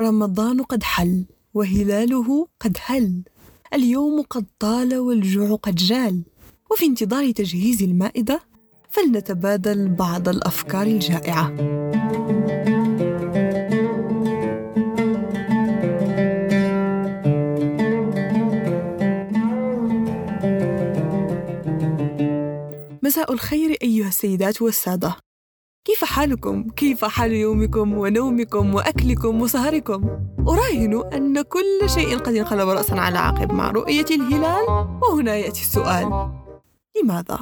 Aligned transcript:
رمضان 0.00 0.62
قد 0.62 0.82
حل 0.82 1.24
وهلاله 1.54 2.48
قد 2.60 2.76
هل. 2.86 3.22
اليوم 3.74 4.22
قد 4.22 4.46
طال 4.58 4.98
والجوع 4.98 5.56
قد 5.56 5.74
جال. 5.74 6.22
وفي 6.70 6.86
انتظار 6.86 7.30
تجهيز 7.30 7.82
المائدة 7.82 8.40
فلنتبادل 8.90 9.88
بعض 9.88 10.28
الأفكار 10.28 10.86
الجائعة. 10.86 11.52
مساء 23.02 23.32
الخير 23.32 23.76
أيها 23.82 24.08
السيدات 24.08 24.62
والسادة. 24.62 25.25
كيف 25.96 26.04
حالكم؟ 26.04 26.62
كيف 26.76 27.04
حال 27.04 27.32
يومكم 27.32 27.98
ونومكم 27.98 28.74
وأكلكم 28.74 29.42
وسهركم؟ 29.42 30.04
أراهن 30.48 31.02
أن 31.12 31.42
كل 31.42 31.90
شيء 31.90 32.18
قد 32.18 32.34
انقلب 32.34 32.68
رأسا 32.68 32.94
على 32.94 33.18
عقب 33.18 33.52
مع 33.52 33.70
رؤية 33.70 34.04
الهلال 34.10 34.88
وهنا 35.02 35.36
يأتي 35.36 35.60
السؤال 35.60 36.30
لماذا؟ 37.02 37.38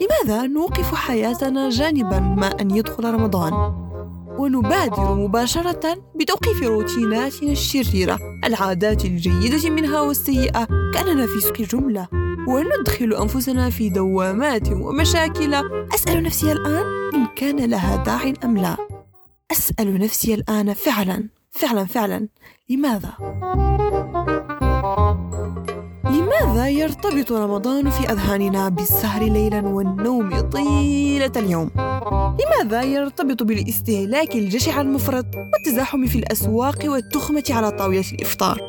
لماذا 0.00 0.46
نوقف 0.46 0.94
حياتنا 0.94 1.70
جانبا 1.70 2.18
ما 2.20 2.46
أن 2.60 2.70
يدخل 2.70 3.04
رمضان؟ 3.14 3.52
ونبادر 4.38 5.14
مباشرة 5.14 5.96
بتوقيف 6.14 6.62
روتيناتنا 6.62 7.52
الشريرة 7.52 8.18
العادات 8.44 9.04
الجيدة 9.04 9.70
منها 9.70 10.00
والسيئة 10.00 10.64
كأننا 10.94 11.26
في 11.26 11.40
سوق 11.40 11.62
جملة 11.62 12.08
وندخل 12.48 13.14
أنفسنا 13.22 13.70
في 13.70 13.88
دوامات 13.88 14.68
ومشاكل 14.72 15.54
أسأل 15.94 16.22
نفسي 16.22 16.52
الآن 16.52 16.99
كان 17.36 17.70
لها 17.70 17.96
داع 17.96 18.32
أم 18.44 18.58
لا 18.58 18.76
أسأل 19.52 19.98
نفسي 19.98 20.34
الآن 20.34 20.74
فعلا 20.74 21.28
فعلا 21.50 21.84
فعلا 21.84 22.28
لماذا؟ 22.70 23.12
لماذا 26.04 26.68
يرتبط 26.68 27.32
رمضان 27.32 27.90
في 27.90 28.12
أذهاننا 28.12 28.68
بالسهر 28.68 29.22
ليلا 29.22 29.60
والنوم 29.60 30.40
طيلة 30.40 31.32
اليوم؟ 31.36 31.70
لماذا 32.40 32.82
يرتبط 32.82 33.42
بالاستهلاك 33.42 34.34
الجشع 34.34 34.80
المفرط 34.80 35.26
والتزاحم 35.36 36.06
في 36.06 36.18
الأسواق 36.18 36.78
والتخمة 36.84 37.44
على 37.50 37.70
طاولة 37.70 38.04
الإفطار؟ 38.12 38.60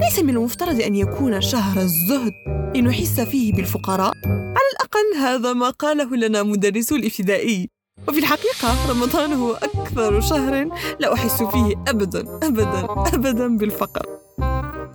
ليس 0.00 0.18
من 0.18 0.30
المفترض 0.30 0.80
أن 0.80 0.94
يكون 0.94 1.40
شهر 1.40 1.80
الزهد 1.80 2.32
لنحس 2.76 3.20
فيه 3.20 3.52
بالفقراء 3.52 4.12
على 4.26 4.68
الأقل 4.72 5.16
هذا 5.18 5.52
ما 5.52 5.70
قاله 5.70 6.16
لنا 6.16 6.42
مدرس 6.42 6.92
الابتدائي 6.92 7.70
وفي 8.08 8.18
الحقيقة 8.18 8.90
رمضان 8.90 9.32
هو 9.32 9.52
أكثر 9.52 10.20
شهر 10.20 10.68
لا 11.00 11.14
أحس 11.14 11.42
فيه 11.42 11.74
أبدا 11.88 12.38
أبدا 12.42 12.86
أبدا 13.14 13.56
بالفقر. 13.56 14.06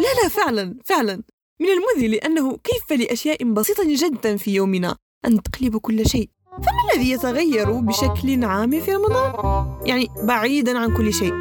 لا 0.00 0.22
لا 0.22 0.28
فعلا 0.28 0.74
فعلا. 0.84 1.22
من 1.60 1.68
المذهل 1.68 2.14
أنه 2.14 2.56
كيف 2.56 3.00
لأشياء 3.00 3.44
بسيطة 3.44 3.84
جدا 3.86 4.36
في 4.36 4.54
يومنا 4.54 4.96
أن 5.26 5.42
تقلب 5.42 5.76
كل 5.76 6.06
شيء؟ 6.06 6.28
فما 6.52 6.94
الذي 6.94 7.10
يتغير 7.10 7.70
بشكل 7.72 8.44
عام 8.44 8.80
في 8.80 8.92
رمضان؟ 8.94 9.32
يعني 9.86 10.08
بعيدا 10.22 10.78
عن 10.78 10.96
كل 10.96 11.12
شيء. 11.12 11.32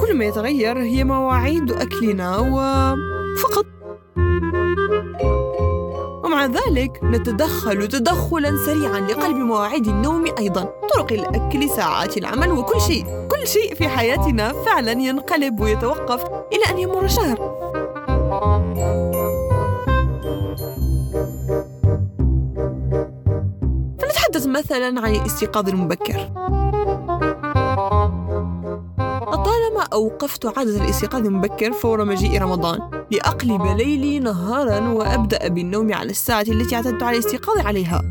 كل 0.00 0.14
ما 0.16 0.24
يتغير 0.24 0.82
هي 0.82 1.04
مواعيد 1.04 1.72
أكلنا 1.72 2.38
وفقط 2.38 3.66
ومع 6.30 6.46
ذلك 6.46 7.00
نتدخل 7.02 7.88
تدخلا 7.88 8.56
سريعا 8.66 9.00
لقلب 9.00 9.36
مواعيد 9.36 9.86
النوم 9.86 10.24
أيضا 10.38 10.62
طرق 10.62 11.12
الأكل 11.12 11.70
ساعات 11.70 12.16
العمل 12.16 12.52
وكل 12.52 12.80
شيء. 12.80 13.04
كل 13.04 13.46
شيء 13.48 13.74
في 13.74 13.88
حياتنا 13.88 14.52
فعلا 14.52 14.92
ينقلب 14.92 15.60
ويتوقف 15.60 16.24
إلى 16.52 16.64
أن 16.70 16.78
يمر 16.78 17.08
شهر. 17.08 17.36
فنتحدث 23.98 24.46
مثلا 24.46 24.86
عن 24.86 25.14
الاستيقاظ 25.14 25.68
المبكر. 25.68 26.30
لطالما 29.40 29.82
أوقفت 29.92 30.58
عادة 30.58 30.84
الاستيقاظ 30.84 31.26
المبكر 31.26 31.72
فور 31.72 32.04
مجيء 32.04 32.42
رمضان 32.42 33.04
لأقلب 33.10 33.62
ليلي 33.78 34.18
نهارا 34.18 34.88
وأبدأ 34.88 35.48
بالنوم 35.48 35.94
على 35.94 36.10
الساعة 36.10 36.44
التي 36.48 36.76
اعتدت 36.76 37.02
على 37.02 37.18
الاستيقاظ 37.18 37.58
عليها. 37.58 38.02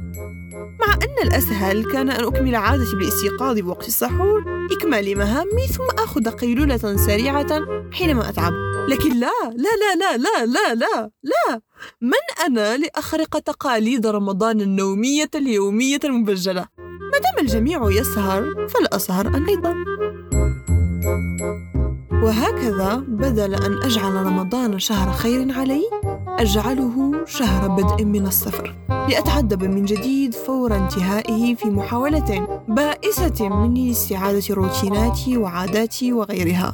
مع 0.80 0.94
أن 0.94 1.28
الأسهل 1.28 1.92
كان 1.92 2.10
أن 2.10 2.24
أكمل 2.26 2.56
عادتي 2.56 2.96
بالاستيقاظ 2.96 3.60
بوقت 3.60 3.88
السحور 3.88 4.44
إكمال 4.72 5.18
مهامي 5.18 5.68
ثم 5.68 6.04
آخذ 6.04 6.30
قيلولة 6.30 6.78
سريعة 6.78 7.62
حينما 7.92 8.30
أتعب. 8.30 8.54
لكن 8.88 9.20
لا 9.20 9.32
لا 9.44 9.70
لا 9.82 9.96
لا 9.96 10.18
لا 10.18 10.46
لا 10.46 10.76
لا 10.76 11.12
لا. 11.24 11.62
من 12.02 12.46
أنا 12.46 12.78
لأخرق 12.78 13.40
تقاليد 13.40 14.08
رمضان 14.08 14.62
النومية 14.62 15.30
اليومية 15.36 16.00
المبجلة؟ 16.04 16.66
ما 17.12 17.18
دام 17.18 17.46
الجميع 17.46 17.90
يسهر 17.92 18.68
فلأسهر 18.68 19.28
أنا 19.28 19.50
أيضا. 19.50 19.76
وهكذا 22.24 22.96
بدل 23.08 23.56
أن 23.56 23.84
أجعل 23.84 24.14
رمضان 24.14 24.80
شهر 24.80 25.12
خير 25.12 25.52
علي 25.52 25.84
أجعله 26.28 27.26
شهر 27.26 27.68
بدء 27.68 28.06
من 28.06 28.28
الصفر 28.28 28.76
لأتعذب 28.90 29.64
من 29.64 29.86
جديد 29.86 30.34
فور 30.34 30.76
انتهائه 30.76 31.56
في 31.56 31.68
محاولة 31.68 32.64
بائسة 32.68 33.50
مني 33.50 33.88
لاستعادة 33.88 34.44
روتيناتي 34.52 35.38
وعاداتي 35.38 36.14
وغيرها. 36.14 36.74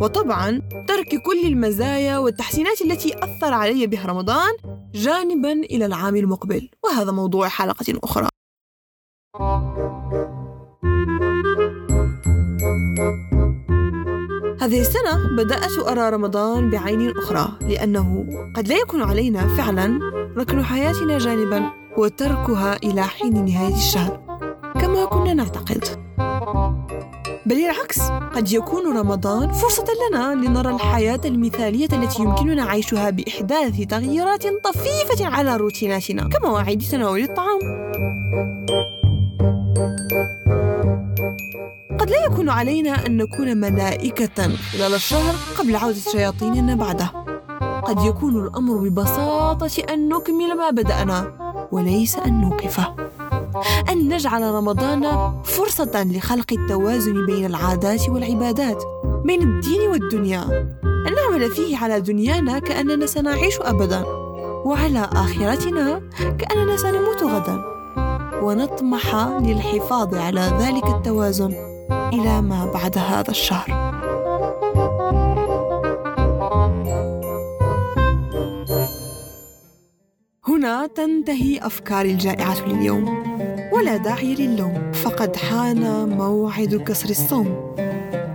وطبعا 0.00 0.62
ترك 0.88 1.08
كل 1.26 1.46
المزايا 1.46 2.18
والتحسينات 2.18 2.82
التي 2.82 3.14
أثر 3.14 3.54
علي 3.54 3.86
بها 3.86 4.06
رمضان 4.06 4.52
جانبا 4.94 5.52
إلى 5.52 5.86
العام 5.86 6.16
المقبل 6.16 6.68
وهذا 6.84 7.12
موضوع 7.12 7.48
حلقة 7.48 7.98
أخرى. 8.04 8.28
هذه 14.62 14.80
السنة 14.80 15.36
بدأت 15.36 15.78
أرى 15.78 16.10
رمضان 16.10 16.70
بعين 16.70 17.10
أخرى 17.16 17.48
لأنه 17.60 18.26
قد 18.56 18.68
لا 18.68 18.76
يكون 18.76 19.02
علينا 19.02 19.56
فعلا 19.56 20.00
ركن 20.36 20.64
حياتنا 20.64 21.18
جانبا 21.18 21.70
وتركها 21.96 22.76
إلى 22.76 23.02
حين 23.02 23.44
نهاية 23.44 23.74
الشهر 23.74 24.20
كما 24.74 25.04
كنا 25.04 25.34
نعتقد. 25.34 25.84
بل 27.46 27.56
العكس 27.64 28.00
قد 28.36 28.52
يكون 28.52 28.96
رمضان 28.98 29.52
فرصة 29.52 29.84
لنا 30.10 30.34
لنرى 30.34 30.74
الحياة 30.74 31.20
المثالية 31.24 31.88
التي 31.92 32.22
يمكننا 32.22 32.64
عيشها 32.64 33.10
بإحداث 33.10 33.80
تغييرات 33.80 34.46
طفيفة 34.64 35.26
على 35.26 35.56
روتيناتنا 35.56 36.28
كمواعيد 36.28 36.82
تناول 36.90 37.22
الطعام. 37.22 37.58
قد 42.02 42.10
لا 42.10 42.24
يكون 42.24 42.48
علينا 42.48 43.06
أن 43.06 43.16
نكون 43.16 43.56
ملائكة 43.56 44.56
خلال 44.72 44.94
الشهر 44.94 45.34
قبل 45.58 45.76
عودة 45.76 46.00
شياطيننا 46.12 46.74
بعده. 46.74 47.12
قد 47.82 48.04
يكون 48.04 48.44
الأمر 48.46 48.88
ببساطة 48.88 49.82
أن 49.90 50.08
نكمل 50.08 50.56
ما 50.56 50.70
بدأنا 50.70 51.32
وليس 51.72 52.16
أن 52.16 52.40
نوقفه. 52.40 52.94
أن 53.90 54.08
نجعل 54.08 54.42
رمضان 54.42 55.32
فرصة 55.44 56.04
لخلق 56.04 56.52
التوازن 56.52 57.26
بين 57.26 57.44
العادات 57.44 58.08
والعبادات 58.08 58.82
بين 59.24 59.42
الدين 59.42 59.90
والدنيا. 59.90 60.42
أن 60.84 61.14
نعمل 61.14 61.50
فيه 61.50 61.76
على 61.76 62.00
دنيانا 62.00 62.58
كأننا 62.58 63.06
سنعيش 63.06 63.54
أبدا 63.60 64.04
وعلى 64.64 65.08
آخرتنا 65.12 66.02
كأننا 66.38 66.76
سنموت 66.76 67.22
غدا. 67.22 67.64
ونطمح 68.42 69.16
للحفاظ 69.40 70.14
على 70.14 70.40
ذلك 70.60 70.84
التوازن. 70.84 71.71
إلى 72.12 72.42
ما 72.42 72.70
بعد 72.74 72.98
هذا 72.98 73.30
الشهر. 73.30 73.92
هنا 80.48 80.86
تنتهي 80.86 81.58
أفكاري 81.62 82.10
الجائعة 82.10 82.68
لليوم 82.68 83.22
ولا 83.72 83.96
داعي 83.96 84.34
للوم 84.34 84.92
فقد 84.92 85.36
حان 85.36 86.08
موعد 86.08 86.74
كسر 86.74 87.10
الصوم. 87.10 87.74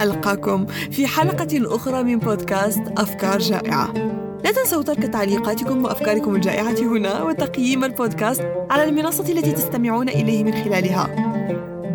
ألقاكم 0.02 0.66
في 0.66 1.08
حلقة 1.08 1.76
أخرى 1.76 2.04
من 2.04 2.20
بودكاست 2.20 2.82
أفكار 2.98 3.40
جائعة. 3.40 3.94
لا 4.44 4.52
تنسوا 4.52 4.84
ترك 4.84 5.04
تعليقاتكم 5.04 5.84
وأفكاركم 5.84 6.36
الجائعة 6.36 6.80
هنا 6.82 7.24
وتقييم 7.24 7.84
البودكاست 7.84 8.44
على 8.70 8.84
المنصة 8.84 9.32
التي 9.32 9.52
تستمعون 9.52 10.10
إليه 10.10 10.44
من 10.44 10.54
خلالها. 10.54 11.37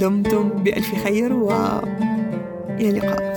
دمتم 0.03 0.49
بألف 0.49 1.05
خير 1.05 1.33
و 1.33 1.53
إلى 2.81 2.89
اللقاء. 2.89 3.33